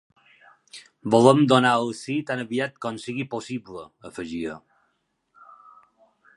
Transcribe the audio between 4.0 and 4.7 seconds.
afegia.